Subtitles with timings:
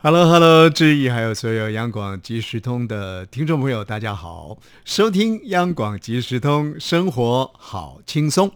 [0.00, 8.48] Hello，Hello，志毅，还有所有央广即时通的听众朋友，大家好，收听央广即时通，生活好轻松。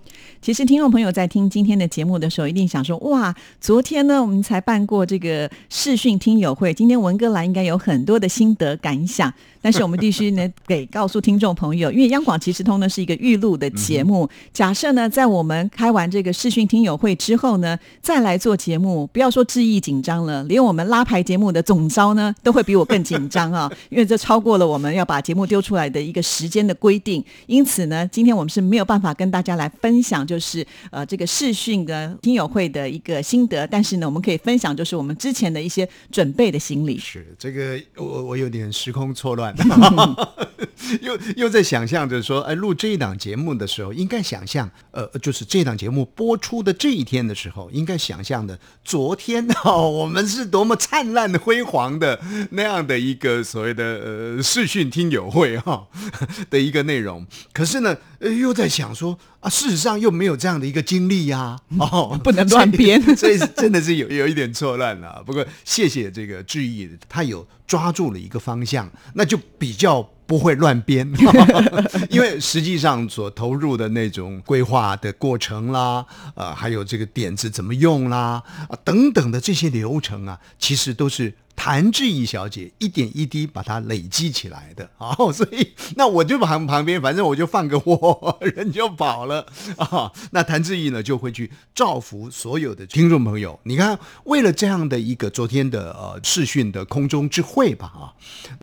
[0.43, 9.33] 其实听众朋友在听今天的节目的时候，一定想说：哇，昨天呢，我们才办过这个视讯听友会，今天文哥来应该有很多的心得感想。
[9.65, 14.29] 但是我们必须呢，给告诉听众朋友，因为央广其实通呢是一个预录的节目。
[14.53, 27.25] 假设呢，在我们开完这个视讯听友会之后呢，再来做节目，不要说志意紧张了，连我们拉排节目的总招呢，都会比我更紧张啊， 因为这超过了我们要把节目丢出来的一个时间的规定。
[27.47, 30.27] 因此呢，今天我们是没有办法跟大家来分享。
[30.33, 36.97] 就是呃，这个视讯的听友会的一个心得，但是呢，我们可以分享，就是我们之前的一些准备的心理。
[36.97, 39.55] 是这个，我我有点时空错乱，
[41.01, 55.87] 又又在想象着说，哎，录这一档节目的时候，应该想象，呃，就是这档节目播出的这一天的时候，应该想象的昨天哦，我们是多么灿烂辉煌的那样的一个所谓的呃视讯听友会哈
[56.51, 57.27] 的一个内容。
[57.53, 59.19] 可是呢，又在想说。
[59.43, 65.21] 啊，事实上又没有这样的一个经历呀， 哦，不能乱编，所以真的是有有一点错乱了。
[65.27, 71.11] 不过谢谢这个志毅，他有抓住了一个方向，那就比较不会乱编，
[72.11, 81.35] 因为实际上所投入的那种规划的过程啦，呃，还有这个点子怎么用啦，啊等等的这些流程啊，其实都是。
[81.55, 90.11] 谭志毅小姐一点一滴把它累积起来的， 哦，所以那我就旁旁边，反正我就放个货， 人就跑了啊。
[90.33, 93.61] 那谭志毅呢就会去造福所有的听众朋友。
[93.65, 98.11] 你看，为了这样的一个昨天的呃视讯的空中之会吧啊，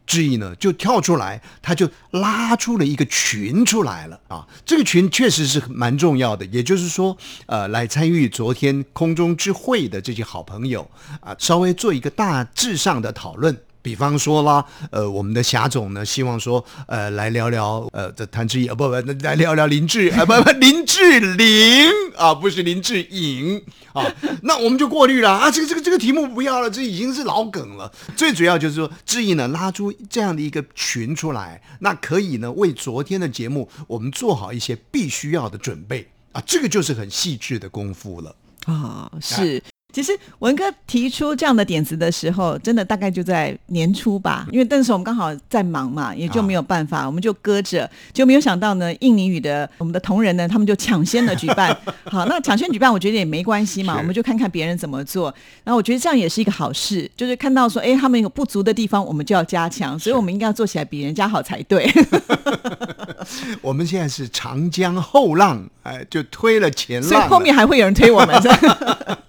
[0.08, 4.46] 志毅呢就跳出来，他就拉出了一个群出来了啊。
[4.66, 7.16] 这个群确实是蛮重要的，也就是说，
[7.46, 10.90] 呃，来参与昨天空中之会的这些好朋友
[11.22, 12.78] 啊，稍微做一个大致。
[12.79, 23.62] 上的讨论，比方说啦，呃，我们的霞总呢，希望说，呃，来聊聊，呃，这谭志毅啊，不不，来聊聊林志 啊，不不，林志玲啊，不是林志颖
[23.94, 24.03] 啊，
[24.44, 27.91] 那我们就过滤了啊，这个这个这个题目不要了，这已经是老梗了。
[28.16, 38.35] 最主要就是说，志毅呢拉出这样的一个群出来，那可以呢为昨天的节目我们做好一些必须要的准备啊，这个就是很细致的功夫了
[38.66, 39.61] 啊，是。
[39.92, 51.76] 其实文哥提出这样的点子的时候，真的大概就在年初吧，因为那时候我们刚好在忙嘛，也就没有办法，我们就搁着，就没有想到呢，印尼语的我们的同仁呢，他们就抢先的举办。
[52.06, 55.34] 好，那抢先举办，我觉得也没关系嘛，我们就看看别人怎么做。
[55.64, 61.92] 然后我觉得这样也是一个好事，就是看到说，哎，他们有不足的地方，我们就要加强，所以我们应该要做起来比人家好才对。
[63.62, 68.40] 我们现在是长江后浪，哎，就推了前浪，所以后面还会有人推我们。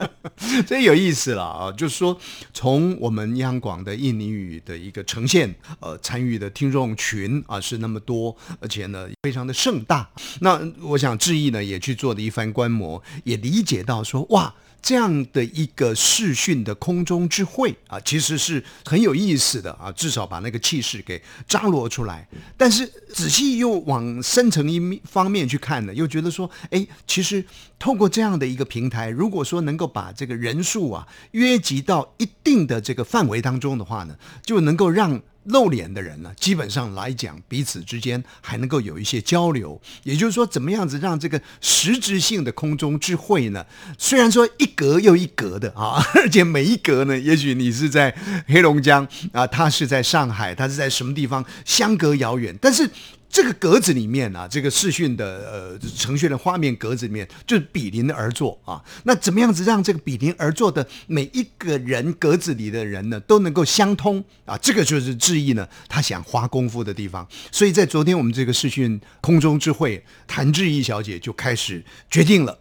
[0.66, 1.72] 这有意思了啊！
[1.72, 2.18] 就是说，
[2.52, 10.10] 从我们央广的印尼语的一个呈现，呃，参与的听众群啊是那么多，而且呢非常的盛大。
[10.40, 14.54] 那我想志毅呢也去做了一番观摩，也理解到说，哇。
[14.82, 22.26] 这样的一个视讯的空中之会啊，其实是很有意思的啊，至少把那个气势给张罗出来。
[22.56, 27.44] 但是仔细又往深层一方面去看呢，又觉得说，哎，其实
[27.78, 35.20] 透过这样的一个平台，如果说能够把这个人数啊约集到一定的这个范围当中的话呢，就能够让。
[35.44, 39.80] 露脸的人呢，基本上来讲，彼此之间还能够有一些交流。
[40.02, 43.64] 也就是说，怎么样子让这个实质性的空中智慧呢？
[43.98, 48.14] 虽然说一格又一格的啊， 而且每一格呢，也许你是在
[48.46, 52.88] 黑龙江啊，他是在上海，他是在什么地方，相隔遥远，但是。
[53.30, 58.82] 这个格子里面啊，这个视讯的呃程序的画面格子里面，就是比邻而坐啊。
[59.04, 64.59] 那怎么样子让这个比邻而坐的每一个人格子里的人呢，都能够相通啊？
[64.59, 67.27] 这个就是志毅呢，他想花功夫的地方。
[67.53, 72.59] 所以在昨天我们这个视讯空中之会，谭志毅小姐就开始决定了。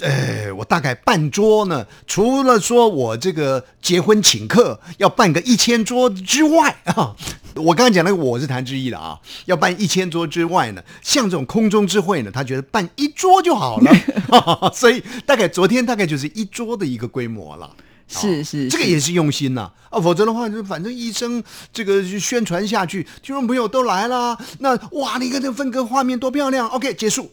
[0.00, 7.16] 呃，我大概办桌呢，除了说我这个结婚请客要办个一千桌之外啊，
[7.56, 13.92] 我刚才讲那个我是谭志毅了啊，要办一千桌之外呢，像这种空中之会呢，他觉得办一桌就好了，
[14.72, 17.70] 所以大概昨天大概就是一桌的一个规模了。
[18.10, 27.30] 是是，这个也是用心呐啊，否则的话，就反正医生这个宣传下去，听众朋友都来啦，那哇，你看这分割画面多漂亮，OK，结束，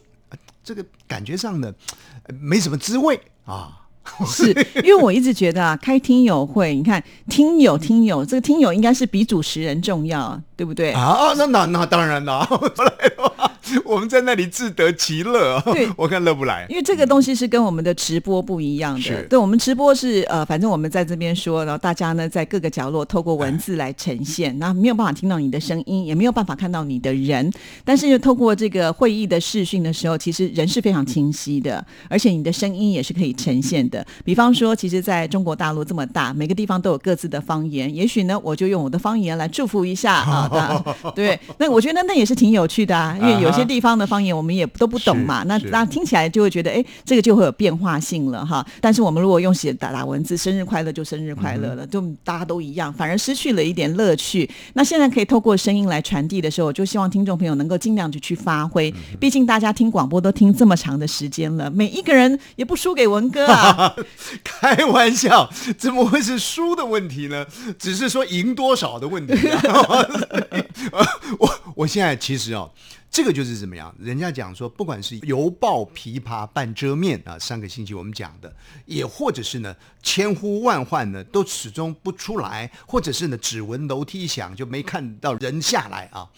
[0.62, 1.72] 这个感觉上呢，
[2.40, 3.82] 没什么滋味啊。
[4.24, 4.52] 是
[4.84, 10.92] 因为我一直觉得啊，开听友会，你看听友听友，这个听友应该是比主持人重要，对不对？
[10.92, 12.46] 啊，那那那当然了，
[13.84, 15.60] 我们在那里自得其乐。
[15.66, 19.22] 对， 我看乐不来，因为这个东西是跟我们的直播不一样的。
[19.24, 27.50] 对，我们直播是呃，反正我们在这边说，然后大家呢在各个角落透过文字来呈现，那没有办法听到你的声音，也没有办法看到你的人。
[27.84, 34.04] 但是透过这个会议的视讯的时候，其实人是非常清晰的，而且你的声音也是可以呈现的。
[34.24, 37.92] 比方说，其实在中国大陆这么大，每个地方都有各自的方言。
[37.94, 40.84] 也许呢，我就用我的方言来祝福一下啊。
[41.14, 45.42] 对，那我觉得那也是挺有趣的啊，因为有些地方的方言我们也都不懂嘛。
[45.44, 48.64] 那那听起来就会觉得，哎，这个就会有变化性了哈。
[48.80, 54.48] 但是我们如果用写打打文字，生日快乐就生日快乐了，就大家都一样，反而失去了一点乐趣。
[54.74, 58.92] 那现在可以透过声音来传递的时候，我就希望听众朋友能够尽量的去发挥。
[59.18, 63.94] 毕竟大家听广播都听这么长的时间了，每一个人也不输给文哥啊。
[64.44, 65.48] 开玩笑，
[65.78, 67.46] 怎么会是输的问题呢？
[67.78, 69.34] 只是说赢多少的问题。
[71.38, 71.48] 我
[71.86, 72.70] 现在其实哦，
[73.10, 73.94] 这个就是怎么样？
[73.98, 78.54] 人家讲说，不管是犹抱琵琶半遮面啊，上个星期我们讲的，
[78.84, 86.28] 也或者是呢，千呼万唤呢，都始终不出来，或者是呢，只闻楼梯响，就没看到人下来啊。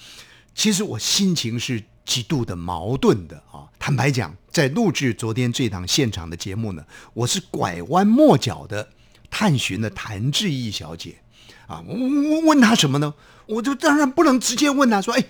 [0.55, 1.85] 其实我心情是。
[2.09, 3.69] 极度的矛盾的啊！
[3.79, 8.89] 坦白讲，在录制昨天这档现场的节目呢，我是拐弯抹角的
[9.29, 11.19] 探寻了谭志毅小姐
[11.67, 11.85] 啊。
[11.87, 13.12] 我我问她什么呢？
[13.49, 15.25] 我就当然不能直接问他说：“哎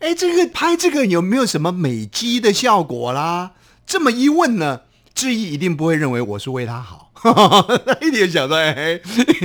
[0.00, 3.52] 哎，这个拍这个有没有什么美肌的效果啦？”
[3.86, 4.82] 这么一问呢，
[5.14, 9.00] 志毅一定不会认为我是为他好，他 一点想说：“哎，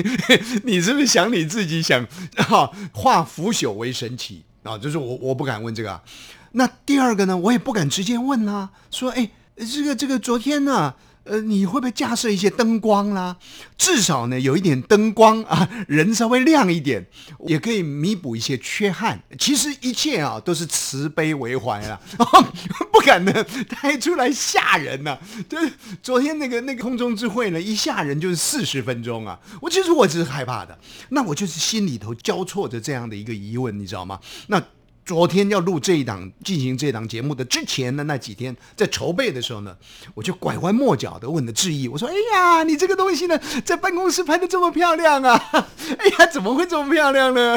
[0.63, 2.05] 你是不是想你自己想
[2.37, 6.01] 哈化腐朽为神奇啊？”就是我我不敢问这个啊。
[6.53, 10.93] 那第二个呢，我也不敢直接问啦，说，哎，这个这个昨天呢，
[11.25, 13.35] 呃，你会不会架设一些灯光啦？
[13.77, 17.05] 至少呢，有一点灯光啊，人稍微亮一点，
[17.47, 19.21] 也可以弥补一些缺憾。
[19.39, 21.99] 其实一切啊，都是慈悲为怀啦，
[22.93, 25.17] 不敢呢抬出来吓人呐。
[25.49, 29.39] 对，昨天那个那个空中之会呢，一吓人就是四十分钟啊。
[29.61, 30.77] 我其实我只是害怕的，
[31.09, 34.19] 那我就是心里头交错着这样的一个疑问，你知道吗？
[34.47, 34.61] 那。
[35.05, 39.77] 昨天要录这一档进行这档节目的之前的那几天，在筹备的时候呢，
[40.15, 45.39] 我就拐弯抹角的问了志毅，我说：“哎呀，你这个东西呢，在办公室拍的这么漂亮啊！
[45.99, 47.55] 哎呀，怎么会这么漂亮呢？”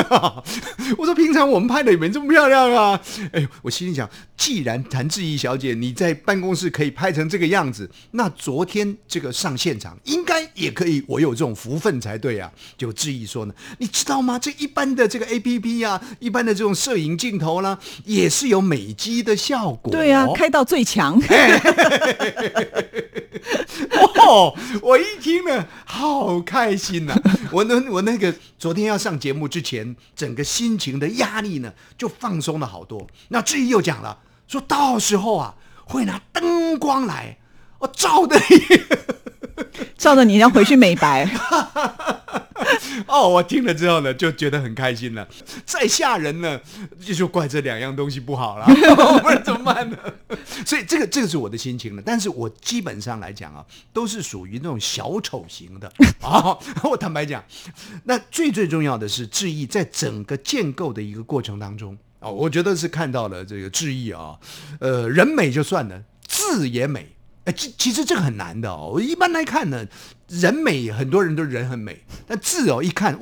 [0.98, 3.00] 我说：“平常我们拍的也没这么漂亮啊！”
[3.32, 4.06] 哎，我心里想，
[4.36, 12.52] 既然谭志毅小姐你在办公室可以拍成这个样子，那昨天这个上现场应该也可以，我有这种福分才对啊！
[12.76, 14.38] 就志毅说呢，你知道吗？
[14.38, 17.37] 这一般的这个 A P P 啊，一般的这种摄影镜。
[17.38, 21.20] 头呢也是有美肌的效果，对呀，开到最强。
[24.16, 27.14] 哦，我一听呢，好开心呐！
[27.52, 33.06] 我那我那个昨天要上节目之前，整个心情的压力呢就放松了好多。
[33.28, 37.38] 那至于又讲了，说到时候啊会拿灯光来，
[37.78, 41.30] 我照的你， 照的你要回去美白。
[43.06, 45.26] 哦，我听了之后呢，就觉得很开心了。
[45.64, 46.60] 再吓人呢，
[47.04, 48.66] 就就怪这两样东西不好了，
[49.22, 49.96] 不然怎么办呢？
[50.66, 52.02] 所以这个这个是我的心情了。
[52.04, 56.56] 但是我基本上来讲啊，都是属于那种小丑型的啊。
[56.88, 57.42] 我坦白讲，
[58.04, 64.38] 那最最重要的是志毅在整个建构的一个过程当中啊，我觉得是看到了这个志毅啊，
[64.80, 67.08] 呃，人美就算了，字也美。
[67.48, 69.00] 哎，其其实这个很难的哦。
[69.00, 69.86] 一般来看呢。
[70.30, 73.18] 人美，很多人都人很美，但字哦，一看，哦，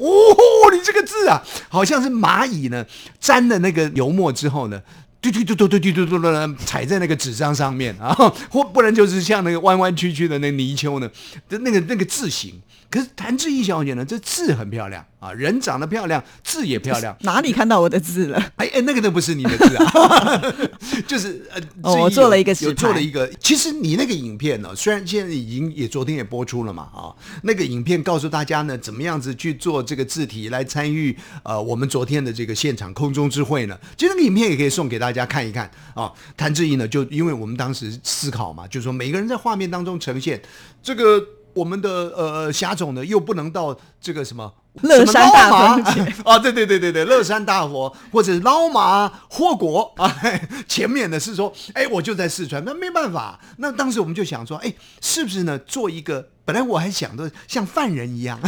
[0.72, 2.84] 你这个字啊，好像是蚂蚁呢
[3.20, 4.82] 沾了那个油墨之后呢，
[5.20, 8.12] 嘟嘟嘟嘟嘟嘟嘟嘟踩在那个纸张上面啊，
[8.50, 11.08] 或不然就是像那个弯弯曲曲的那泥鳅呢
[11.48, 12.60] 的那个那个字形。
[12.90, 17.16] 可是谭志毅小姐呢，这字很漂亮啊，人长得漂亮，字也漂亮。
[17.22, 18.36] 哪里看到我的字了？
[18.56, 20.54] 哎哎，那个都不是你的字啊，
[21.06, 21.48] 就是
[21.82, 23.28] 呃，我做了一个，有做了一个。
[23.40, 33.78] 其实你那个影片呢，虽然现在已经也昨天也播出了嘛啊，那个影片告诉大家呢，怎么样子去做这个字体来参与呃我们昨天的这个现场空中之会呢？
[33.96, 36.12] 其实那个影片也可以送给大家看一看啊。
[36.36, 40.40] 谭志毅呢，就因为我们当时思考嘛，就是说每个人在画面当中呈现
[40.82, 41.22] 这个。
[41.56, 56.28] 我们的呃霞总呢，又不能到这个什么乐山大捞马风节 啊，对对对对对，乐山大佛或者捞马祸国啊，嘿前面呢是说，哎，我就在四川，那没办法，那当时我们就想说，哎，是不是呢，做一个。
[56.44, 58.38] 本来我还想着像犯人一样，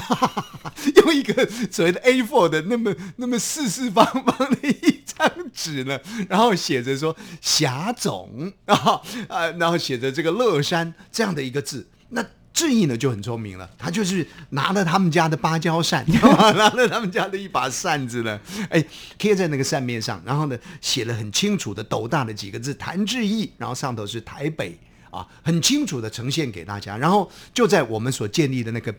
[1.03, 5.99] 用一个所谓的 A4 的那么那么四四方方的一张纸呢，
[6.29, 12.25] 然后写着说霞总啊 啊，然后写着这个乐山这样的一个字，那。
[12.59, 18.85] 志毅呢就很聪明了，他就是拿了他们家的芭蕉扇， 拿了他们家的一把扇子呢，哎，
[19.17, 24.77] 贴在那个扇面上，然后呢写了很清楚的斗大的几个字“谭志毅”，然后上头是台北
[25.13, 28.93] 啊，很清楚的呈现给大家，然后就在我们所建立的那个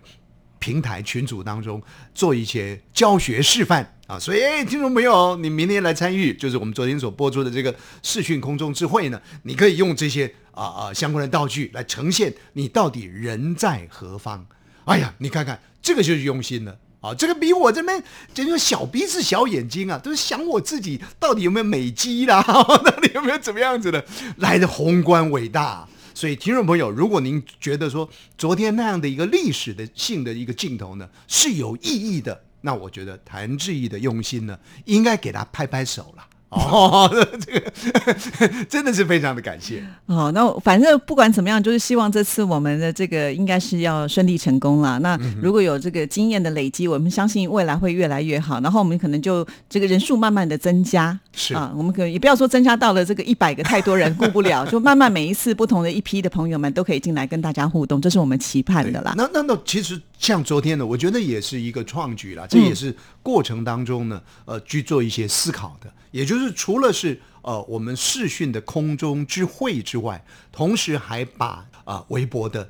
[0.60, 1.84] 平台群组当中
[2.16, 14.46] 做一些教学示范啊，所以哎，听众朋友，你明天来参与，就是我们昨天所播出的这个视讯空中智慧呢，你可以用这些啊啊相关的道具来呈现你到底人在何方。
[14.86, 16.78] 哎呀，你看看这个就是用心了。
[17.01, 24.06] 啊，这个比我这边这种小鼻子小眼睛啊，都是想我自己到底有没有美肌啦， 到底有没有怎么样子的
[24.38, 25.88] 来的宏观伟大。
[26.13, 36.25] 所以，听众朋友，如果您觉得说昨天那样的一个历史的性的一个镜头呢是有意义的，那我觉得谭志毅的用心呢，应该给他拍拍手了。
[36.58, 37.08] 哦，
[37.46, 39.84] 这个真的是非常的感谢。
[40.08, 44.98] 哦，那反正不管怎么样，就是希望这次我们的这个应该是要顺利成功了。
[45.00, 48.60] 那如果有这个经验的累积，我们相信未来会越来越好。
[48.62, 59.13] 然后我们可能就这个人数慢慢的增加，是啊，我们可能也不要说增加到了这个一百个太多人 顾不了，就慢慢每一次不同的一批的朋友们都可以进来跟大家互动，这是我们期盼的啦。
[59.15, 62.93] 那那那其实像昨天呢，我觉得也是一个创举啦，这也是
[63.24, 65.89] 过程当中呢，呃，去做一些思考的。
[66.12, 72.67] 也就是除了是呃我们视讯的空中之会之外，同时还把啊微博的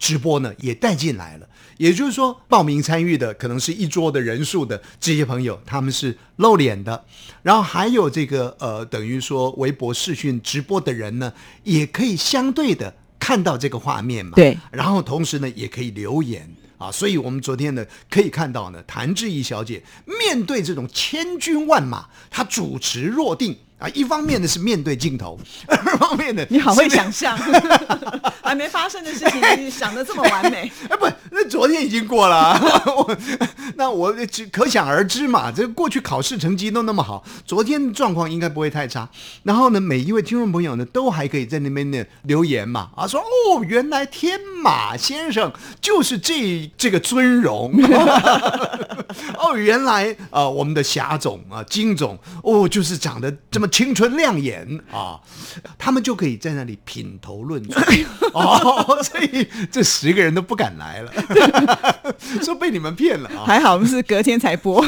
[0.00, 1.48] 直播呢也带进来了。
[1.76, 7.04] 也就是说，报名参与的可能是一桌的人数的这些朋友，他们是露脸的。
[7.42, 14.32] 然后还有这个呃，等于说微博视讯直播的人呢，也可以相对的看到这个画面嘛。
[14.34, 14.58] 对。
[14.72, 16.50] 然后同时呢，也可以留言。
[16.76, 23.88] 啊，所以我们昨天呢可以看到呢，谭志毅小姐面对这种千军万马，她主持若定啊。
[23.94, 27.36] 一方面呢是面对镜头， 二方面呢你好会想象，
[28.42, 30.70] 还没发生的事情， 你想的这么完美。
[30.88, 33.16] 哎，不，那昨天已经过了，我
[33.76, 34.14] 那我
[34.52, 35.50] 可想而知嘛。
[35.50, 39.08] 这过去考试成绩都那么好，昨天状况应该不会太差。
[39.42, 47.72] 然后呢，每一位听众朋友呢都还可以在那边呢留言嘛，啊，说哦，原来天马先生就是这这个尊荣。
[49.38, 54.80] 哦，原来啊，我们的霞总啊，金总哦，就是长得这么青春亮眼。
[54.92, 55.20] 啊，
[55.78, 57.78] 他们就可以在那里品头论足。
[58.34, 61.12] 哦，所以这十个人都不敢来了，
[62.42, 63.28] 说被你们骗了。
[63.30, 63.44] 啊。
[63.46, 64.84] 还好我们是隔天才播，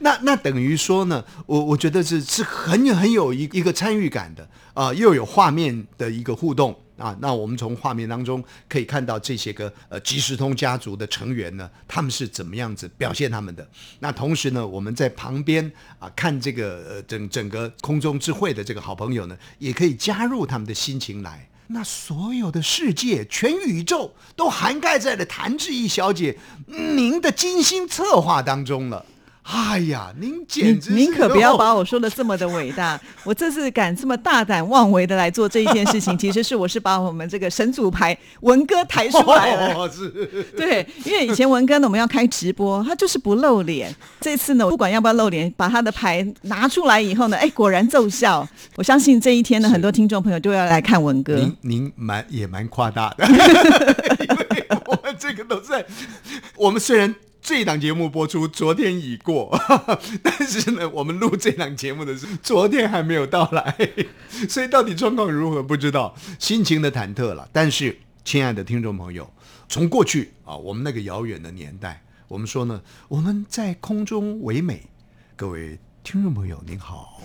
[0.00, 7.16] 那 那等于说呢，我我觉得是是很有很有一一个参与感的啊、又有画面的一个互动啊。
[7.20, 13.68] 那我们从画面当中可以看到这些个呃即时通家族的成员呢，他们是怎么样子表现他们的。
[14.00, 21.48] 那同时呢，我们在旁边啊看这个呃整整个空中智慧的这个好朋友呢，也可以加入他们的心情来。
[21.68, 29.06] 那所有的世界、全宇宙都涵盖在了谭志毅小姐您的精心策划当中了。
[29.44, 32.98] 哎呀，您简直您可不要哦把我说的这么的伟大。
[33.24, 39.74] 我这次敢这么大胆妄为的来做这一件事情，其实是我是把我们这个神主牌文哥抬出来了。
[39.76, 40.08] 哦，是
[40.56, 43.94] 对，因为以前文哥呢，我们要开直播，他就是不露脸。
[44.18, 48.48] 这次呢，不管要不要露脸，把他的牌拿出来以后呢，哎，果然奏效。
[48.76, 51.34] 我相信这一天呢，很多听众朋友都要来看文哥。
[51.34, 55.84] 您您蛮也蛮夸大的， 因为我们这个都在，
[56.56, 57.14] 我们虽然。
[57.44, 59.54] 这档节目播出昨天已过，
[60.24, 63.76] 但是呢，我们录这档节目的是昨天还没有到来，
[64.48, 67.46] 所以到底状况如何不知道，心情的忐忑了。
[67.52, 69.30] 但是，亲爱的听众朋友，
[69.68, 74.88] 从过去啊，我们那个遥远的年代，我们说呢，我们在空中唯美，
[75.36, 77.18] 各位听众朋友您好，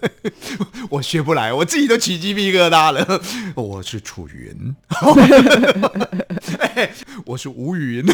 [0.90, 3.20] 我学不来，我自己都起鸡皮疙瘩了。
[3.54, 4.76] 我是楚云，
[7.24, 8.04] 我是吴云。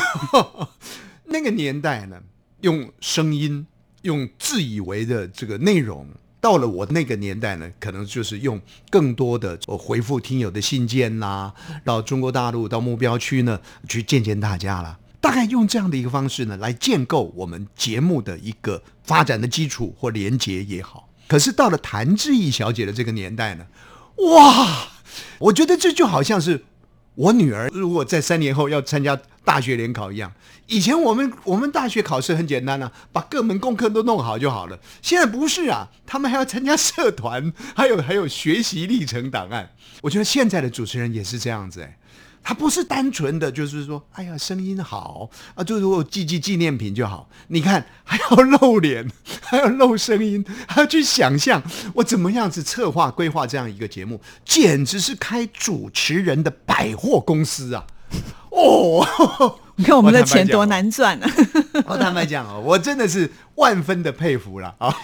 [1.27, 2.23] 那个年代呢，
[2.61, 3.67] 用声音，
[4.03, 6.07] 用自以为的这个内容。
[6.41, 11.53] 到了我那个年代呢，可能就是用更多的我回复听友的信件啦，
[11.85, 14.97] 到中国大陆到目标区呢去见见大家啦。
[15.25, 21.09] 大概用这样的一个方式呢，来建构我们节目的一个发展的基础或连接也好。
[21.27, 23.67] 可是到了谭志毅小姐的这个年代呢，
[24.17, 24.89] 哇，
[25.39, 26.67] 我觉得这就好像是
[27.15, 30.31] 我女儿如果在三年后要参加大学联考一样，
[30.67, 34.79] 以前我们我们大学考试很简单啊，把各门功课都弄好就好了。
[35.01, 39.71] 现在不是啊，他们还要参加社团，还有还有学习历程档案。
[40.03, 41.97] 我觉得现在的主持人也是这样子哎。
[42.45, 47.29] 他不是单纯的，就是说，哎呀，声音好啊，就是我寄寄纪念品就好。
[47.49, 49.11] 你看，还要露脸，
[49.41, 51.63] 还要露声音，还要去想象
[51.95, 57.87] 我怎么样子策划规划这样一个节目，简直是开主持人的百货公司啊！
[58.51, 61.31] 哦， 你看我们的钱多难赚啊！
[61.89, 64.95] 我坦白讲哦，我真的是万分的佩服了啊！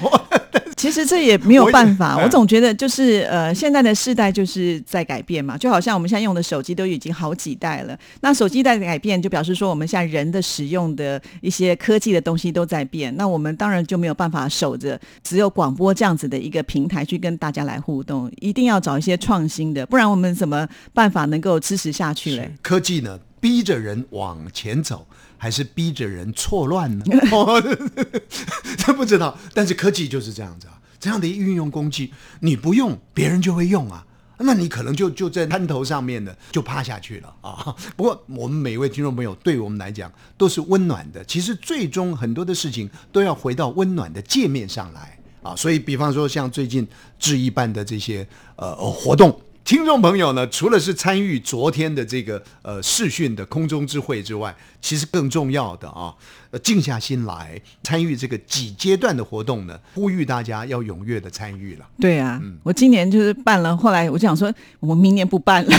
[0.80, 7.94] 其实这也没有办法，我总觉得就是呃，现在的世代就是在改变嘛，就好像我们现在用的手机都已经好几代了。
[8.22, 13.14] 那手机在改变，就表示说我们现在人的使用的一些科技的东西都在变。
[13.16, 22.50] 那我们当然就没有办法守着只有广播这样子的一个平台去跟大家来互动，一定要找一些创新的，不然我们怎么办法能够支持下去嘞？
[22.62, 25.06] 科技呢，逼着人往前走。
[25.42, 27.04] 还是逼着人错乱呢？
[28.76, 29.38] 真不知道。
[29.54, 34.06] 但是科技就是这样子啊，这样的运用工具，你不用，别人就会用啊。
[34.40, 37.74] 那你可能就就在滩头上面的就趴下去了啊。
[37.96, 41.24] 不过我们每位听众朋友，对我们来讲都是温暖的。
[41.24, 45.56] 其实最终很多的事情都要回到温暖的界面上来啊。
[45.56, 46.86] 所以，比方说像最近
[47.18, 49.40] 智易办的这些呃活动。
[49.62, 56.14] 听众朋友呢，除了是参与昨天的这个呃视讯的空中之会之外，其实更重要的啊，
[56.50, 61.86] 呃，静下心来参与这个几阶段的活动呢，呼吁大家要踊跃的参与了。
[62.00, 65.72] 对啊，我今年就是办了，后来我就想说，我明年不办了，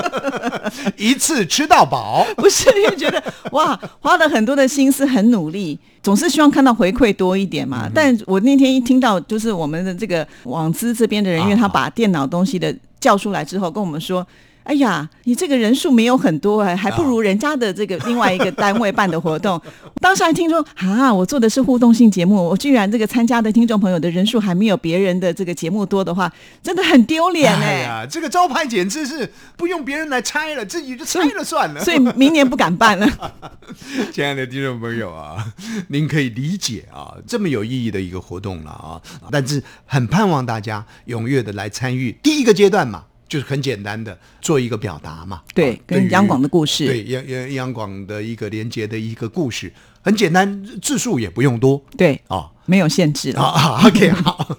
[0.96, 2.26] 一次吃到饱。
[2.36, 3.22] 不是因为觉得
[3.52, 5.78] 哇，花了很多的心思，很努力。
[6.02, 14.26] 总是希望看到回馈多一点嘛，但我那天一听到，就是我们的这个网资这边的人，因为他把电脑东西的叫出来之后，跟我们说。
[14.68, 19.58] 哎呀，你这个人数没有很多哎，还不如人家的这个另外一个单位办的活动。
[19.98, 26.30] 当时还听说啊，我做的是互动性节目，我居然这个参加的听众朋友的人数还没有别人的这个节目多的话，
[26.62, 28.06] 真的很丢脸哎呀！
[28.06, 31.82] 这个招牌简直是不用别人来拆了，自己就拆了算了。
[31.82, 33.08] 所以明年不敢办了。
[34.12, 35.42] 亲爱的听众朋友啊，
[35.88, 43.04] 您可以理解啊，这么有意义的一个活动了啊，但是很盼望大家踊跃的来参与第一个阶段嘛。
[43.28, 54.56] 就是很简单的做一个表达嘛，对，跟央广的故事，对央央央广的一个连接的一个故事，很简单，字数也不用多，对，哦，没有限制啊，OK， 好，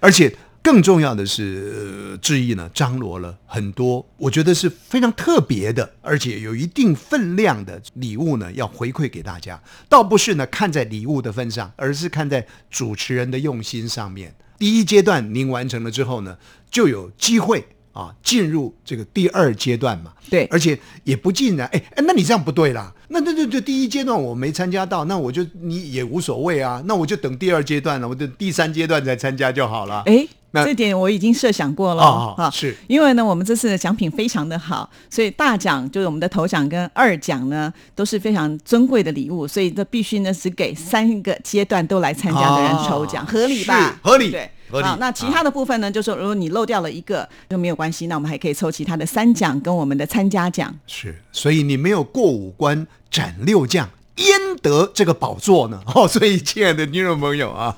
[0.00, 14.34] 而且更重要的是，志毅呢张罗了很多，我觉得是非常特别的，而且有一定分量的礼物呢，要回馈给大家，倒不是呢看在礼物的份上，而是看在主持人的用心上面。
[14.58, 16.38] 第一阶段您完成了之后呢，
[16.70, 17.66] 就有机会。
[17.96, 30.02] 啊，进入这个第二阶段嘛，对，而且也不尽然，哎哎，那你这样不对啦，那那那这第一阶段我没参加到，那我就你也无所谓啊，那我就等第二阶段了，我等第三阶段再参加就好了。
[30.04, 32.02] 哎，这点我已经设想过了
[32.36, 43.98] 啊，是因为呢，我们这次的奖品非常的好，所以大奖就是我们的头奖跟二奖呢都是非常尊贵的礼物，所以这必须呢是给三个阶段都来参加的人抽奖，合理吧？
[44.02, 44.50] 合理，对。
[44.70, 45.90] 好，那其他的部分呢？
[45.90, 50.74] 就是如果你漏掉了一个就没有关系，那我们还可以抽其他的三奖跟我们的参加奖。
[50.86, 53.88] 是，所以你没有过五关斩六将。
[54.16, 55.80] 焉得这个宝座呢？
[55.94, 57.76] 哦，所以亲爱的听众朋友啊，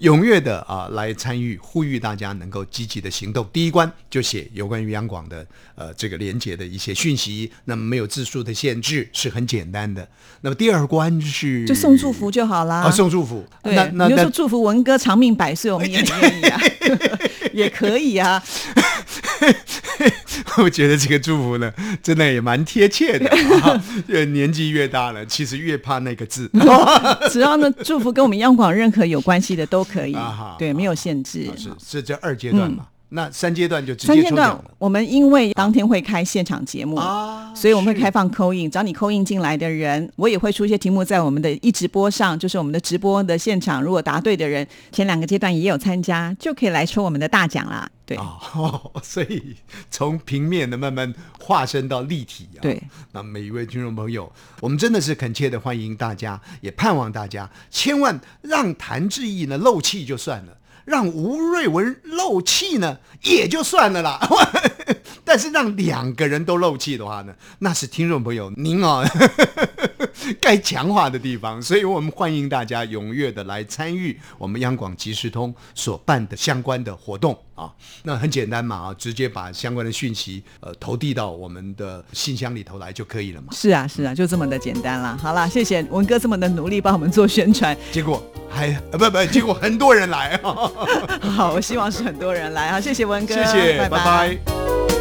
[0.00, 3.46] 踊跃的啊来参与，呼吁大家能够积极的行动。
[3.52, 5.46] 第一关就写有关于杨广的
[5.76, 10.06] 呃这个连接的一些讯息，那么没有字数的限制，是很简单的。
[10.40, 12.82] 那么第二关是就送祝福就好啦。
[12.82, 13.44] 啊，送祝福。
[13.62, 16.60] 对，那你就说祝福文哥长命百岁，我们 也很愿意啊，
[17.54, 18.42] 也可以啊。
[20.62, 23.30] 我觉得这个祝福呢，真的也蛮贴切的。
[24.08, 26.50] 越年纪越大了，其实越怕那个字。
[27.30, 30.16] 只要呢，祝福跟我们央广任何有关系的都可以，
[30.58, 31.50] 对，没有限制。
[31.56, 32.86] 是是这二阶段嘛？
[33.14, 47.88] 那三阶段就三阶段，我们因为当天会开现场节目啊，所以我们会开放扣印，只要你扣印进来的人，我也会出一些题目在我们的一直播上，就是我们的直播的现场，如果答对的人，前两个阶段也有参加，就可以来抽我们的大奖啦。
[48.06, 49.56] 对哦，所以
[49.90, 52.60] 从平面的慢慢化身到立体啊。
[52.60, 60.56] 对，那每一位听众朋友，我们真的是恳切的欢迎大家，也盼望大家千万让谭志毅呢漏气就算了。
[60.84, 64.20] 让吴瑞文漏气呢，也就算了啦。
[65.24, 69.04] 但是让两个人都漏气的话呢，那是听众朋友您哦
[70.40, 71.62] 该强化的地方。
[71.62, 77.38] 所以我们欢迎大家踊跃的来参与我们央广即时通所办的相关的活动。
[77.62, 77.72] 啊。
[78.04, 83.48] 那很简单嘛啊，直接把相关的讯息呃投递到我们的信箱里头来就可以了嘛。
[83.52, 85.16] 是啊，是啊，就这么的简单了。
[85.16, 87.76] 好了，谢谢文哥这么的努力帮我们做宣传。
[87.90, 90.38] 结果还呃不不，结果很多人来。
[91.22, 92.80] 好，我希望是很多人来啊！
[92.80, 94.91] 谢谢文哥，谢谢，拜拜拜